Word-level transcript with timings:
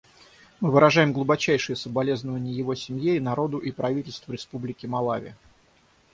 Мы 0.61 0.71
выражаем 0.71 1.13
глубочайшие 1.13 1.75
соболезнования 1.75 2.51
его 2.51 2.73
семье 2.73 3.17
и 3.17 3.19
народу 3.19 3.59
и 3.59 3.69
правительству 3.69 4.33
Республики 4.33 4.87
Малави. 4.87 5.35